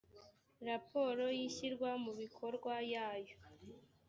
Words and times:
raporo 0.67 1.23
y 1.37 1.39
ishyirwa 1.47 1.89
mu 2.03 2.11
bikorwa 2.21 2.73
yayo 2.93 3.37